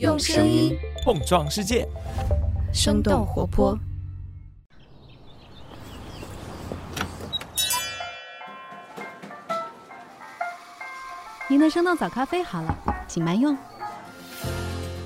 [0.00, 1.86] 用声音碰撞世界，
[2.72, 3.78] 生动活泼。
[11.48, 12.76] 您的生动早咖啡好了，
[13.06, 13.56] 请慢用。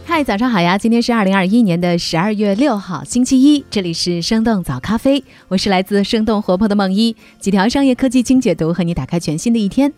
[0.07, 0.79] 嗨，早上好呀！
[0.79, 9.93] 今天是二零二一年的十二月六号，星期一，这里是生动早咖啡，我是来自生动活泼的梦一，几条商业科技精解读，和你打开全新的一天。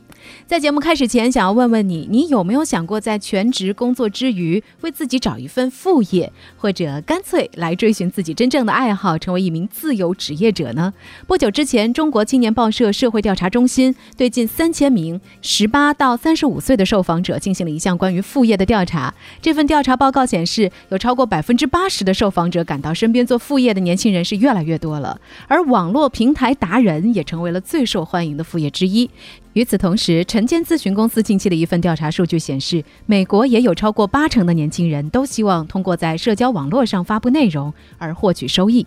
[0.46, 10.92] 在节目开始前，想要问问你，你有没有想过在全职工作之余，为自己找一份副业，或者干脆来追寻自己真正的爱好，成为一名自由职业者呢？
[11.26, 19.14] 不久之前，中国青年报社社会调查中心对近三千名十八到三十五岁的受访者进行了一项关于副业的调查。
[19.40, 29.08] 这份调查报告显示，有超过百分之八十的受访者感到身边做副业的年轻人是越来越多了，而网络平台达人也成为了最受欢迎的副业之一。
[29.54, 38.86] 与此同时，晨间咨询公司近期的一份调查数据显示，美国也有超过八成的年轻人都希望通过在社交网络上发布内容而获取收益。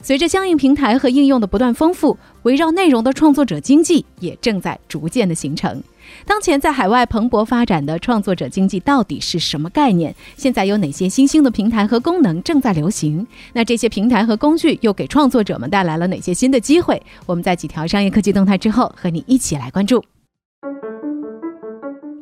[0.00, 5.80] 随着相应平台和应用的不断丰富，围绕内容的创作者经济也正在逐渐的形成。
[6.26, 10.14] 当前在海外蓬勃发展的创作者经济到底是什么概念？
[10.36, 13.26] 现在有哪些新兴的平台和功能正在流行？
[13.52, 17.02] 那这些平台和工具又给创作者们带来了哪些新的机会？
[17.26, 20.04] 我们在几条商业科技动态之后，和你一起来关注。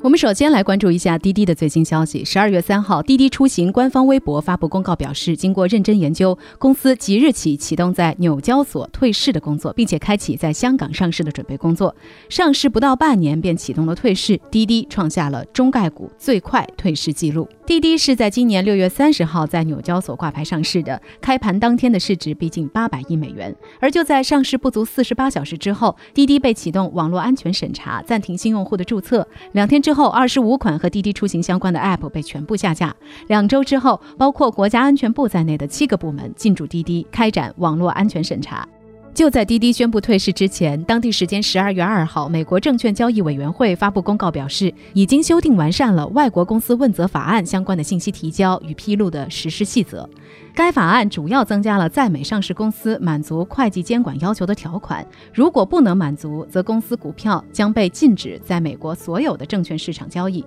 [0.03, 2.25] 我们首先来关注一下滴滴的最新消息。
[2.25, 11.95] 十二月三号，滴滴出行官方微博发布公告表示，经过认真研究，公司即日起启动在纽交所退市的工作，并且开启在香港上市的准备工作。
[12.31, 17.47] 上市不到半年便启动了退市，滴滴创下了中概股最快退市记录。
[17.67, 23.55] 滴滴是在今年六月三十号在纽交所挂牌上市的，开盘当天的市值逼近八百亿美元。
[23.79, 29.29] 而就在上市不足四十八小时之后，滴滴被启动网络安全审查，暂停新用户的注册。
[29.53, 32.95] 两天之之后，二十五款和滴滴出行相关的 App 被全部下架。
[33.27, 38.65] 两周之后，包括国家安全部在内的七个部门进驻滴滴，开展网络安全审查。
[39.13, 50.09] 就在滴滴宣布退市之前，当地时间十二月二号，美国证券交易委员会发布公告表示，已经修订完善了外国公司问责法案相关的信息提交与披露的实施细则。
[50.55, 60.43] 该法案主要增加了在美上市公司满足会计监管要求的条款，如果不能满足，则公司股票将被禁止在美国所有的证券市场交易。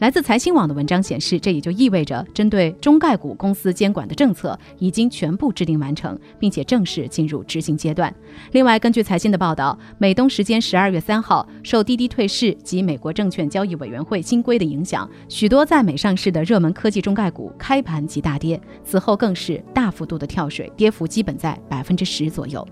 [0.00, 8.12] 来自财新网的文章显示，这也就意味着针对中概股公司监管的政策已经全部制定完成，并且正式进入执行阶段。
[8.50, 22.66] 另外，根据财新的报道，美东时间十二月三号，受滴滴退市及美国证券交易委员会新规的影响，许多在美上市的热门科技中概股开盘即大跌，此后更是大幅度的跳水，跌幅基本在百分之十左右。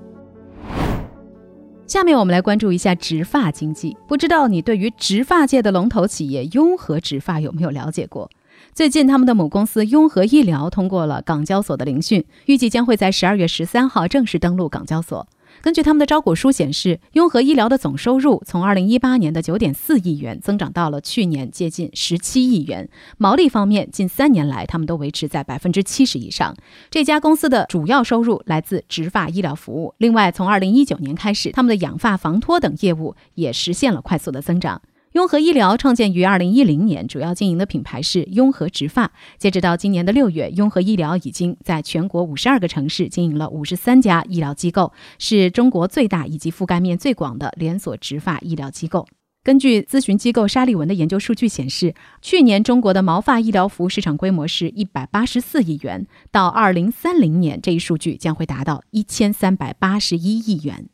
[1.93, 3.95] 下面我们来关注一下植发经济。
[4.09, 8.31] 不知道你对于植发界的龙头企业雍和植发有没有了解过？
[8.73, 15.27] 最近，他们的母公司雍和医疗通过了港交所的聆讯，预计将会在十二月十三号正式登陆港交所。
[15.63, 22.89] 根据他们的招股书显示，雍和医疗的总收入从二零一八年的九点四亿元增长到了去年接近十七亿元。
[23.17, 26.57] 毛利方面，近三年来他们都维持在百分之七十以上。
[26.91, 29.95] 这家公司的主要收入来自植发医疗服务。
[29.99, 34.83] 另外，从二零一九年开始，他们的养发、防脱等业务也实现了快速的增长。
[35.13, 39.13] 雍和医疗创建于二零一零年，主要经营的品牌是雍和植发。
[39.37, 49.07] 截止到今年的六月，雍和医疗已经在全国五十二个城市经营了五十三家医疗机构，是中国最大以及覆盖面最广的连锁植发医疗机构。
[49.45, 60.89] 根据咨询机构沙利文的研究数据显示，去年中国的毛发医疗服务市场规模是一百八十四亿元，到二零三零年，这一数据将会达到一千三百八十一亿元。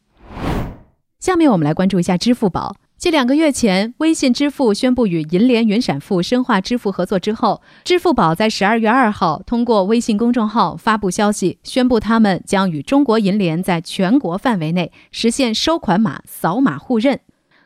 [1.20, 2.74] 下面我们来关注一下支付宝。
[2.98, 17.20] 继两个月前，微信支付宣布与银联云闪付深化支付合作之后，支付宝在十二月二号通过微信公众号发布消息，宣布他们将与中国银联在全国范围内实现收款码扫码互认。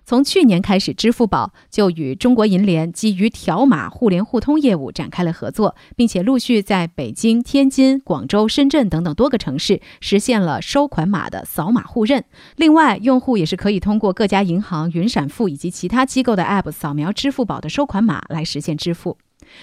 [0.04, 12.24] 从去年开始，支付宝就与中国银联基于条码互联互通业务展开了合作，并且陆续在北京、天津、广州、深圳等等多个城市实现了收款码的扫码互认。
[12.56, 19.16] 另外，用户也是可以通过各家银行、云闪付以及其他机构的 App 扫描支付宝的收款码来实现支付。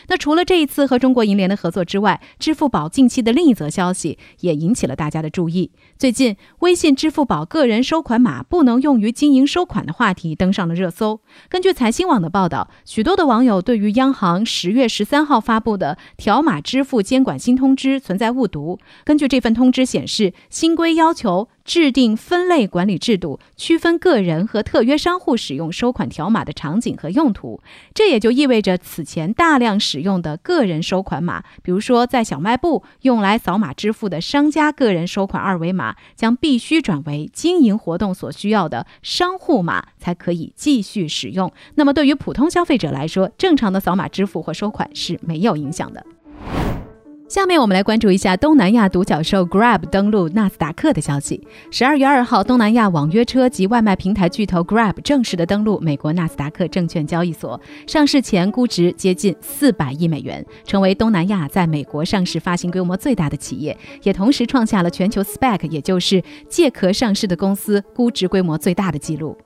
[0.08, 5.72] 那除了这一次和中国银联的合作之外，支付宝近期的另一则消息也引起了大家的注意。
[5.98, 11.22] 最近，微信、支付宝个人收款码不能用于经营收款的话题登上了热搜。
[11.50, 18.80] 根据财新网的报道，许多的网友对于央行十月十三号发布的条码支付监管新通知存在误读。
[19.04, 21.50] 根据这份通知显示，新规要求。
[21.70, 27.62] 制定分类管理制度，区分个人和特约商户使用收款条码的场景和用途。
[27.94, 41.54] 这也就意味着，此前大量使用的个人收款码，比如说在小卖部用来扫码支付的商家个人收款二维码，将必须转为经营活动所需要的商户码，才可以继续使用。
[41.76, 46.04] 那么，对于普通消费者来说，正常的扫码支付或收款是没有影响的。
[47.30, 51.40] 下面我们来关注一下东南亚独角兽 Grab 登陆纳斯达克的消息。
[51.70, 69.38] 十二月二号，东南亚网约车及外卖平台巨头 Grab 正式的登陆美国纳斯达克证券交易所，上市前估值接近四百亿美元，成为东南亚在美国上市发行规模最大的企业，也同时创下了全球 SPAC，也就是借壳上市的公司估值规模最大的记录。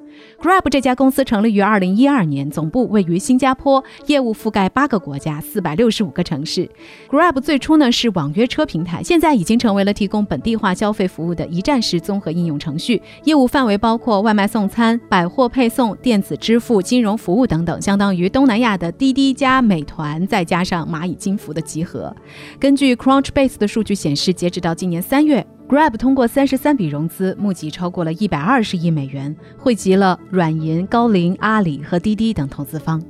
[0.42, 6.70] Grab 这家公司成立于二零一二年，总部位于新加坡，业务覆盖八个国家、四百六十五个城市。
[7.10, 22.16] Grab 最初呢是网约车平台，现在已经成为了提供本地化消费服务的一站式综合应用程序，业务范围包括外卖送餐、百货配送、电子支付、金融服务等等，相当于东南亚的滴滴加美团，再加上蚂蚁金服的集合。
[22.60, 25.46] 根据 Crunchbase 的数据显示，截止到今年三月。
[25.74, 33.02] Grab 通过三十三笔融资，募集超过了一百二十亿美元，汇集了软银、高瓴、阿里和滴滴等投资方。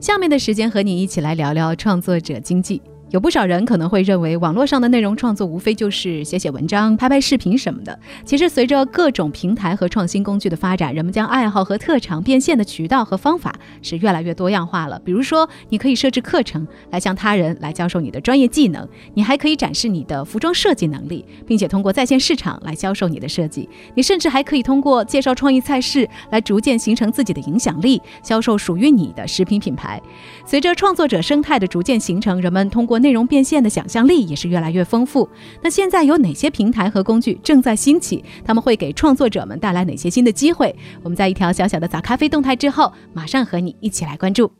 [0.00, 2.80] 下面的时间和你一起来聊聊创作者经济。
[3.10, 7.98] 有不少人可能会认为，网络上的内容创作无非就是写写文章、拍拍视频什么的。
[8.24, 15.00] 其实，随着各种平台和创新工具的发展，人们将爱好和特长变现的渠道和方法是越来越多样化了。
[15.04, 18.84] 比如说，你可以设置课程来向他人来教授你的专业技能；
[19.14, 23.66] 你还可以展示你的服装设计能力，并且通过在线市场来销售你的设计。
[23.94, 29.98] 你甚至还可以通过介绍创意菜式来逐渐形成自己的影响力，销售属于你的食品品牌。
[30.44, 35.28] 随着创作者生态的逐渐形成，人们通过内容变现的想象力也是越来越丰富。
[35.62, 38.24] 那现在有哪些平台和工具正在兴起？
[38.44, 40.74] 他们会给创作者们带来哪些新的机会？
[41.02, 44.50] 我们在一条小小的早咖啡动态之后，马上和你一起来关注。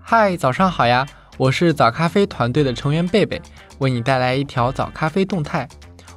[0.00, 1.06] 嗨，早上好呀！
[1.36, 3.42] 我是早咖啡团队的成员贝贝，
[3.78, 5.68] 为你带来一条早咖啡动态。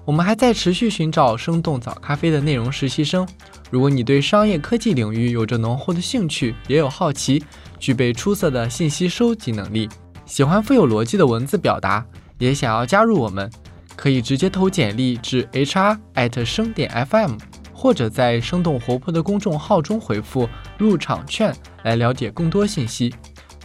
[0.05, 3.27] 我们还在持续寻找生动早咖啡的内容实习生。
[3.69, 7.43] 如果你对商业科技领域有着浓厚的兴趣，也有好奇。
[7.79, 9.87] 具备出色的信息收集能力，
[10.25, 12.05] 喜欢富有逻辑的文字表达，
[12.37, 13.49] 也想要加入我们，
[13.95, 17.37] 可以直接投简历至 hr@ 声点 FM，
[17.73, 20.47] 或者在生动活泼的公众号中回复
[20.77, 23.13] 入场券来了解更多信息。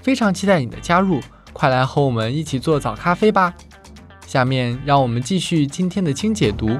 [0.00, 1.20] 非常期待你的加入，
[1.52, 3.52] 快来和我们一起做早咖啡吧！
[4.26, 6.78] 下面让我们继续今天的轻解读。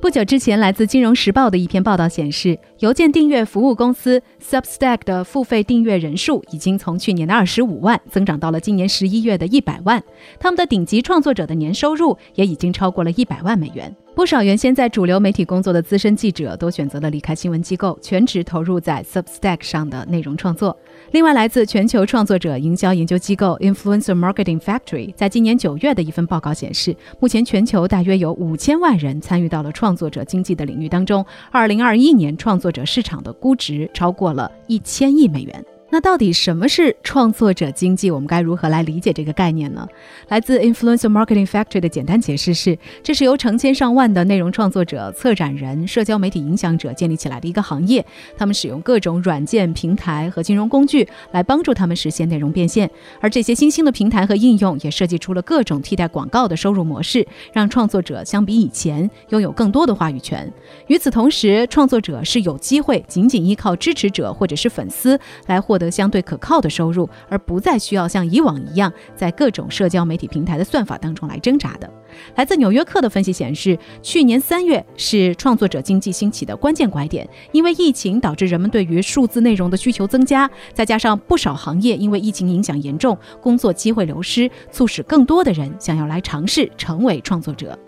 [0.00, 10.00] 不久之前，来自《金融时报》的一篇报道显示，邮件订阅服务公司 Substack 的付费订阅人数已经从去年的二十五万增长到了今年十一月的一百万。
[10.38, 13.94] 他们的顶级创作者的年收入也已经超过了一百万美元。
[14.14, 20.76] 不少原先在主流媒体工作的资深记者都选择了离开新闻机构，全职投入在 Substack 上的内容创作。
[21.12, 31.24] 另外，来自全球创作者营销研究机构 Influencer Marketing Factory 在今年九月的一份报告显示，目前全球大约有五千万人参与到了创作者经济的领域当中。
[31.52, 35.64] 二零二一年，创作或者市场的估值超过了一千亿美元。
[35.90, 38.10] 那到底什么是创作者经济？
[38.10, 39.88] 我们该如何来理解这个概念呢？
[40.28, 48.04] 来自 Influencer Marketing Factory 的简单解释是：这是由成千上万的内容创作者、策展人、社交媒体影响者建立起来的一个行业。
[48.36, 52.90] 他们使用各种软件、平台和金融工具来帮助他们实现内容变现。
[53.22, 60.52] 而这些新兴的平台和应用也设计出了各种替代广告的收入模式，让创作者相比以前拥有更多的话语权。
[60.88, 65.77] 与此同时，创作者是有机会仅仅依靠支持者或者是粉丝来获。
[65.78, 71.88] 得相对可靠的收入，而不再需要像以往一样在各种社交媒体平台的算法当中来挣扎的。
[72.34, 87.78] 来自《纽约客》的分析显示，去年三月是创作者经济兴起的关键拐点，因为疫情导致人们对于数字内容的需求增加，再加上不少行业因为疫情影响严重，工作机会流失，促使更多的人想要来尝试成为创作者。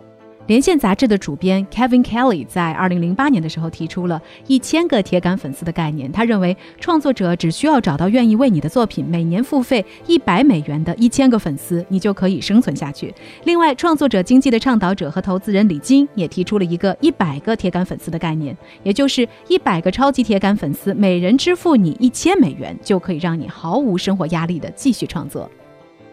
[0.50, 6.10] 连线杂志的主编 Kevin Kelly 在二零零八年的时候提出了一千个铁杆粉丝的概念。
[6.10, 13.14] 他认为，创作者只需要找到愿意为你的作品每年付费一百美元的一千个粉丝，你就可以生存下去。
[13.44, 25.48] 另外，创作者经济的倡导者和投资人李金也提出了一个一百个铁杆粉丝的概念，也就是一百个超级铁杆粉丝，每人支付你一千美元，就可以让你毫无生活压力的继续创作。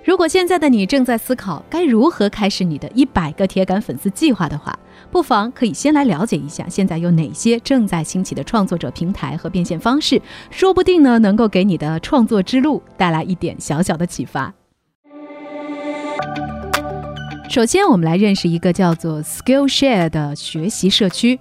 [0.08, 4.74] 如果现在的你正在思考该如何开始你的一百个铁杆粉丝计划的话，
[5.12, 14.54] 不妨可以先来了解一下现在有哪些正在兴起的创作者平台和变现方式，说不定呢能够给你的创作之路带来一点小小的启发。
[17.50, 21.38] 首先，我们来认识一个叫做 Skillshare 的学习社区。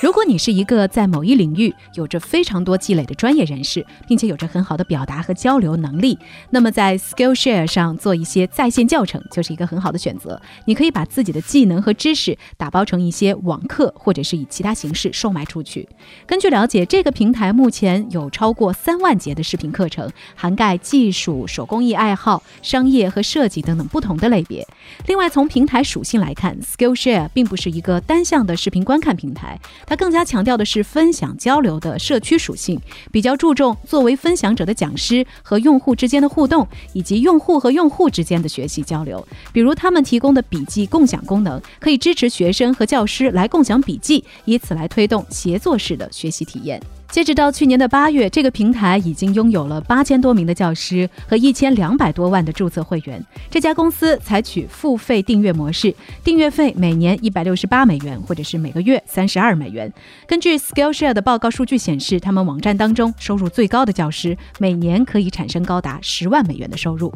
[0.00, 6.18] 如果你是一个在某一领域有着非常多积累的专业人士，并且有着很好的表达和交流能力，
[6.50, 10.40] 那么在 Skillshare 上做一些在线教程就是一个很好的选择。
[10.66, 15.88] 你可以把自己的技能和知识打包成一些网课，或者是以其他形式售卖出去。
[16.26, 24.66] 根据了解，这个平台目前有超过三万节的视频课程，涵盖技术、手工艺爱好、商业和设计等等不同的类别。
[25.06, 29.56] 另外，从平台属性来看，Skillshare 并不是一个单向的视频观看平台。
[29.86, 39.26] 它更加强调的是分享交流的社区属性，比较注重作为分享者的讲师和用户之间的互动，以及用户和用户之间的学习交流。
[39.52, 46.80] 比如他们提供的笔记共享功能，可以支持学生和教师来共享笔记，以此来推动协作式的学习体验。
[47.12, 53.22] 截止到去年的八月，这个平台已经拥有了八千多名的教师和一千两百多万的注册会员。
[53.50, 59.92] 这家公司采取付费订阅模式，订阅费每年一百六十八美元，或者是每个月三十二美元。
[60.26, 67.12] 根据 Skillshare 的报告数据显示，他们网站当中收入最高的教师每年可以产生高达十万美元的收入。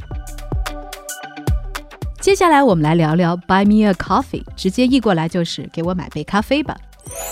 [2.21, 6.77] 接下来我们来聊聊 Buy Me a Coffee，直接译过来就是给我买杯咖啡吧。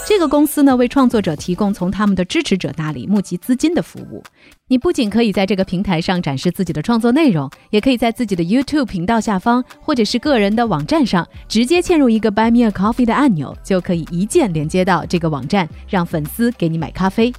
[0.06, 4.22] 这个公司呢，为创作者提供从他们的支持者那里募集资金的服务。
[4.68, 17.32] 你不仅可以在这个平台上展示自己的创作内容，也可以在自己的 YouTube 频道下方或者是个人的网站上，直接嵌入一个 Buy Me a Coffee 的按钮，就可以一键连接到这个网站，让粉丝给你买咖啡。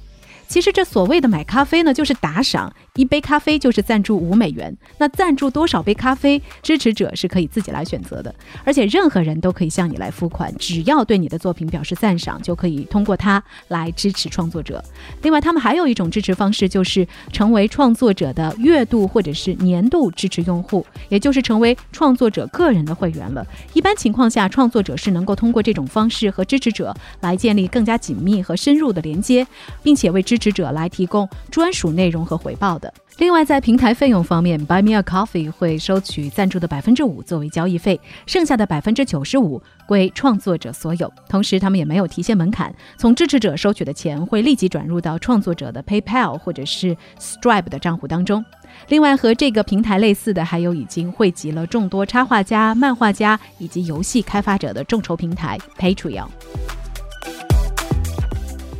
[0.48, 2.72] 其实这所谓的买咖啡呢，就是打赏。
[2.96, 8.34] 一杯咖啡就是赞助五美元，那赞助多少杯咖啡，支持者是可以自己来选择的，
[8.64, 14.82] 而且任何人都可以向你来付款，只要对你的作品表示赞赏，就可以通过它来支持创作者。
[15.22, 23.46] 另外，他们还有一种支持方式，就是成为创作者的月度或者是年度支持用户，也就是成为创作者个人的会员了。
[23.74, 29.46] 一般情况下，创作者是能够通过这种方式和支持者来建立更加紧密和深入的连接，
[29.82, 32.85] 并且为支持者来提供专属内容和回报的。
[33.18, 41.10] 另外，在平台费用方面，Buy Me a Coffee 会收取赞助的百分之五作为交易费，剩下的百分之九十五归创作者所有。
[41.26, 48.44] 同时，他们也没有提现门槛，从支持者收取的钱会立即转入到创作者的 PayPal 或者是 Stripe 的账户当中。
[48.88, 56.28] 另外，和这个平台类似的，还有已经汇集了众多插画家、漫画家以及游戏开发者的众筹平台 Patreon。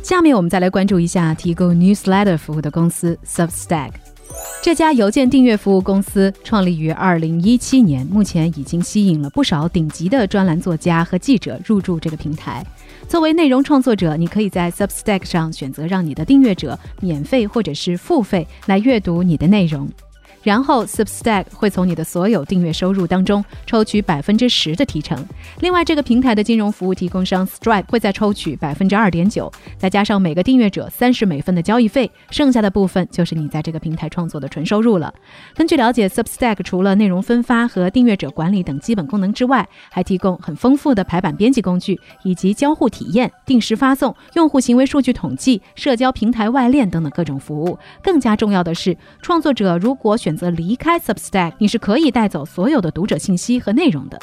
[0.07, 3.89] 下面我们再来关注一下提供 Newsletter 服务的公司 Substack。
[4.63, 12.65] 这家邮件订阅服务公司创立于二零一七年，目前已经吸引了不少顶级的专栏作家和记者入驻这个平台。
[13.09, 19.89] 作为内容创作者，你可以在 Substack 上选择让你的订阅者免费或者是付费来阅读你的内容。
[20.47, 25.21] 然后，Substack 会从你的所有订阅收入当中抽取百分之十的提成。
[25.59, 35.13] 另外，这个平台的金融服务提供商 Stripe 会再抽取百分之二点九，再加上每个订阅者三十美分的交易费，剩下的部分就是你在这个平台创作的纯收入了。
[35.53, 47.77] 根据了解，Substack 除了内容分发和订阅者管理等基本功能之外，还提供很丰富的排版编辑工具，以及交互体验、定时发送、用户行为数据统计、社交平台外链等等各种服务。
[48.01, 54.17] 更加重要的是，创作者如果选则离开 Substack，你是可以带走所有的读者信息和内容的。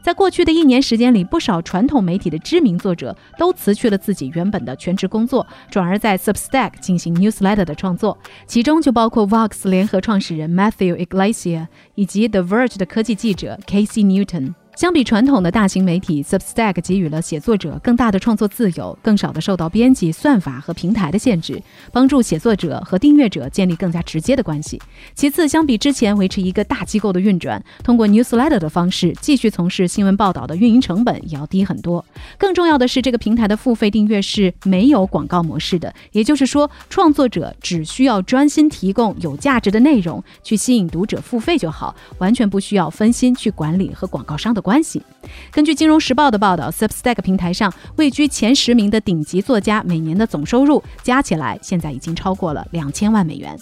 [0.00, 14.54] 在过去的一年时间里，不少传统媒体的知名作者都辞去了自己原本的全职工作，转而在 Substack 进行 newsletter 的创作，其中就包括 Vox 联合创始人 Matthew Iglesias 以及 The Verge 的科技记者 Casey Newton。
[14.78, 21.60] 相比传统的大型媒体，Substack 给予了写作者更大的创作自由，更少的受到编辑、算法和平台的限制，
[21.92, 24.80] 帮助写作者和订阅者建立更加直接的关系。
[25.16, 32.04] 其次，相比之前维持一个大机构的运转，通过 newsletter 的方式继续从事新闻报道的运营成本也要低很多。
[32.38, 44.62] 更重要的是，这个平台的付费订阅是没有广告模式的，也就是说，创作者只需要专心提供有价值的内容，去吸引读者付费就好，完全不需要分心去管理和广告商的。
[44.68, 45.02] 关系。
[45.50, 53.56] 根据《金融时报》的报道，Substack 平台上位居前十名的顶级作家，每年的总收入加起来，现在已经超过了两千万美元。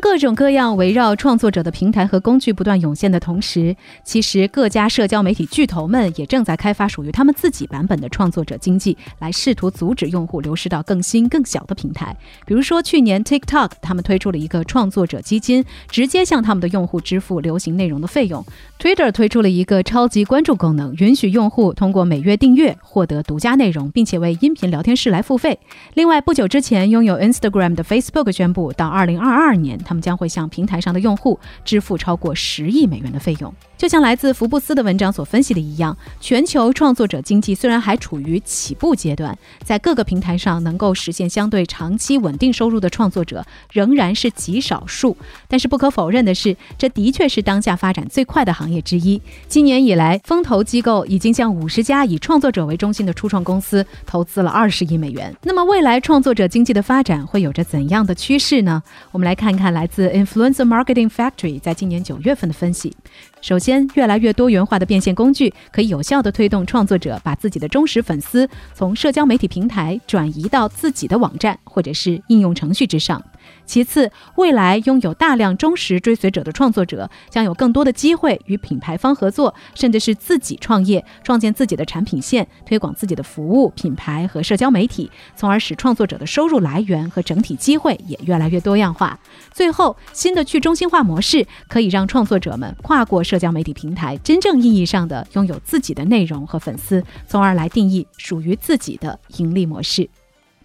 [0.00, 12.16] 各种各样围绕创作者的平台和工具不断涌现的同时，其实各家社交媒体巨头们也正在开发属于他们自己版本的创作者经济，来试图阻止用户流失到更新更小的平台。
[12.46, 18.44] 比如说，去年 TikTok 他们推出了一个创作者基金，直接向他们的用户支付流行内容的费用。
[18.78, 25.58] Twitter 推出了一个超级关注功能，允许用户通过每月订阅获得独家内容，并且为音频聊天室来付费。
[25.94, 33.54] 另外，不久之前拥有 Instagram 的 Facebook 宣布，到2022年，他们将会向平台上的用户支付超过十亿美元的费用。
[33.78, 45.16] 就像来自福布斯的文章所分析的一样，全球创作者经济虽然还处于起步阶段，在各个平台上能够实现相对长期稳定收入的创作者仍然是极少数。
[45.46, 49.20] 但是不可否认的是，这的确是当下发展最快的行业之一。
[49.46, 55.36] 今年以来，风投机构已经向五十家以创作者为中心的初创公司投资了二十亿美元。
[55.42, 58.82] 那么，未来创作者经济的发展会有着怎样的趋势呢？
[59.12, 62.96] 我们来看看看来自 Influencer Marketing Factory 在今年九月份的分析。
[63.40, 73.20] 首先，越来越多元化的变现工具可以有效地推动创作者把自己的忠实粉丝从社交媒体平台转移到自己的网站或者是应用程序之上。
[73.64, 89.18] 其次，未来拥有大量忠实追随者的创作者将有更多的机会与品牌方合作，甚至是自己创业，创建自己的产品线，推广自己的服务、品牌和社交媒体，从而使创作者的收入来源和整体机会也越来越多样化。
[89.52, 100.08] 最后，新的去中心化模式可以让创作者们跨过社交媒体平台，真正意义上的拥有自己的内容和粉丝，从而来定义属于自己的盈利模式。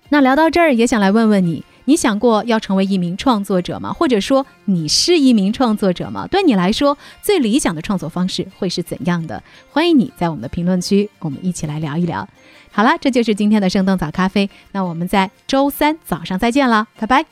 [0.09, 1.63] 那聊到这儿，也想来问问你。
[1.85, 3.91] 你想过要成为一名创作者吗？
[3.93, 6.27] 或者说你是一名创作者吗？
[6.27, 9.41] 对你来说，最理想的创作方式会是怎样的？
[9.71, 12.27] 欢迎你在我们的评论区，我们一起来聊一聊。
[12.71, 14.49] 好了，这就是今天的生动早咖啡。
[14.71, 17.25] 那我们在周三早上再见了，拜拜。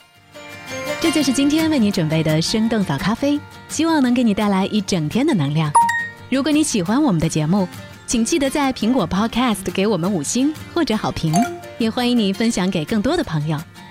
[1.00, 3.40] 这就是今天为你准备的生动早咖啡，
[3.70, 5.72] 希望能给你带来一整天的能量。
[6.30, 7.68] 如果你喜欢我们的节目，
[8.06, 11.34] 请记得在苹果 Podcast 给我们五星或者好评，
[11.78, 13.58] 也欢迎你分享给更多的朋友。